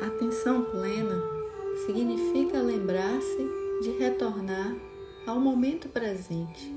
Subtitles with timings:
[0.00, 1.20] Atenção plena
[1.84, 3.50] significa lembrar-se
[3.82, 4.76] de retornar
[5.26, 6.72] ao momento presente.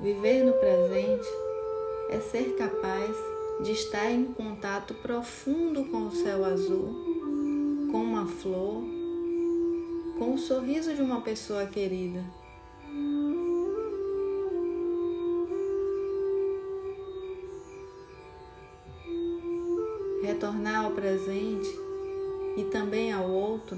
[0.00, 1.28] Viver no presente
[2.10, 3.16] é ser capaz
[3.64, 6.94] de estar em contato profundo com o céu azul,
[7.90, 8.84] com uma flor,
[10.16, 12.24] com o sorriso de uma pessoa querida.
[20.22, 21.68] Retornar ao presente
[22.56, 23.76] e também ao outro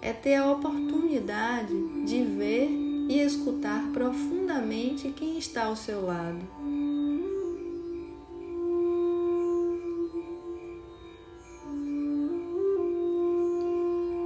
[0.00, 2.68] é ter a oportunidade de ver
[3.08, 6.38] e escutar profundamente quem está ao seu lado.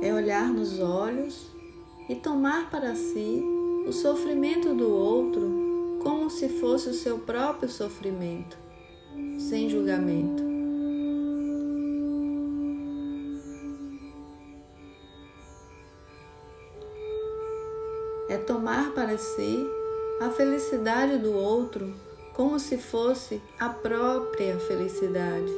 [0.02, 1.46] É olhar nos olhos
[2.08, 3.42] e tomar para si
[3.86, 8.56] o sofrimento do outro como se fosse o seu próprio sofrimento,
[9.38, 10.49] sem julgamento.
[18.30, 19.68] É tomar para si
[20.20, 21.92] a felicidade do outro
[22.32, 25.52] como se fosse a própria felicidade.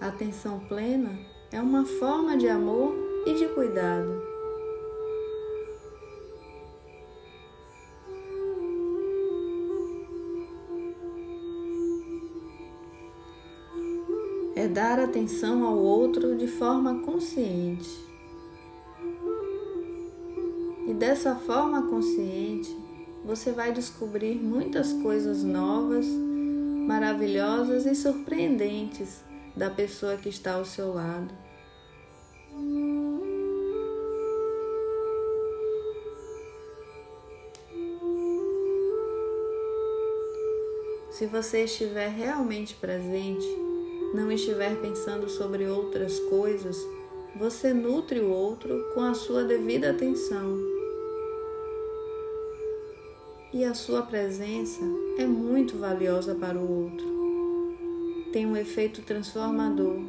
[0.00, 1.16] A atenção plena
[1.52, 2.92] é uma forma de amor
[3.24, 4.39] e de cuidado.
[14.60, 17.88] É dar atenção ao outro de forma consciente.
[20.86, 22.76] E dessa forma consciente,
[23.24, 26.04] você vai descobrir muitas coisas novas,
[26.86, 29.22] maravilhosas e surpreendentes
[29.56, 31.32] da pessoa que está ao seu lado.
[41.10, 43.69] Se você estiver realmente presente,
[44.14, 46.76] não estiver pensando sobre outras coisas,
[47.36, 50.58] você nutre o outro com a sua devida atenção.
[53.52, 54.80] E a sua presença
[55.18, 57.06] é muito valiosa para o outro.
[58.32, 60.00] Tem um efeito transformador.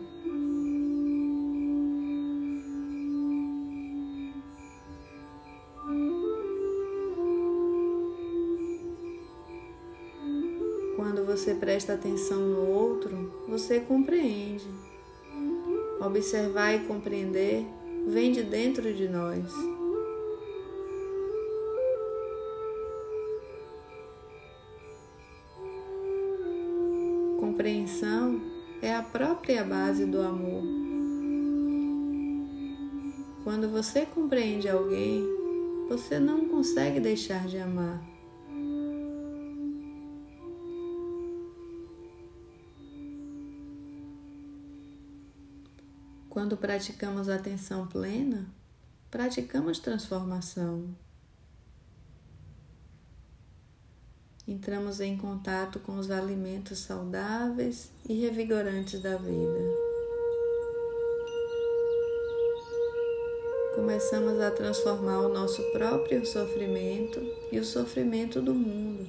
[11.02, 14.68] Quando você presta atenção no outro, você compreende.
[16.00, 17.66] Observar e compreender
[18.08, 19.52] vem de dentro de nós.
[27.40, 28.40] Compreensão
[28.80, 30.62] é a própria base do amor.
[33.44, 35.28] Quando você compreende alguém,
[35.90, 38.11] você não consegue deixar de amar.
[46.32, 48.48] Quando praticamos atenção plena,
[49.12, 50.86] praticamos transformação.
[54.48, 59.60] Entramos em contato com os alimentos saudáveis e revigorantes da vida.
[63.76, 67.20] Começamos a transformar o nosso próprio sofrimento
[67.52, 69.06] e o sofrimento do mundo.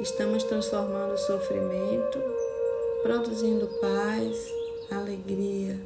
[0.00, 2.38] Estamos transformando o sofrimento
[3.02, 4.52] produzindo paz,
[4.90, 5.78] alegria,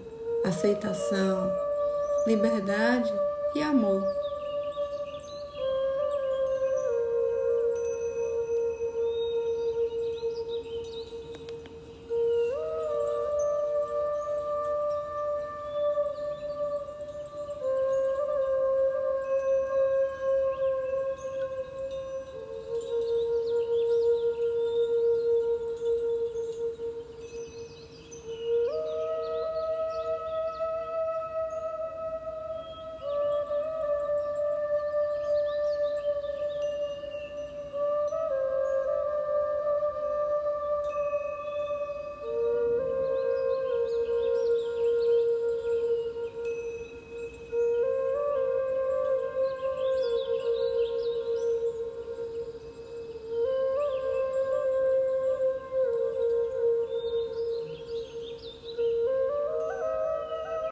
[0.44, 1.52] aceitação,
[2.26, 3.12] liberdade
[3.54, 4.21] e amor.